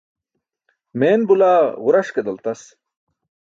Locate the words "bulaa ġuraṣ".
1.27-2.09